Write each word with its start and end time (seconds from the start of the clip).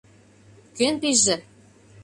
—Кӧн 0.77 0.95
пийже? 1.01 1.35